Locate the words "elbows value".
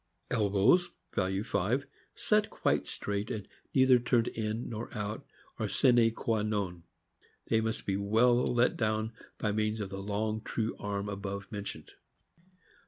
0.31-1.43